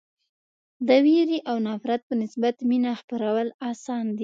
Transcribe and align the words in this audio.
د 0.87 0.89
وېرې 1.05 1.39
او 1.49 1.55
نفرت 1.67 2.01
په 2.09 2.13
نسبت 2.21 2.55
مینه 2.69 2.91
خپرول 3.01 3.47
اسان 3.71 4.05
دي. 4.15 4.19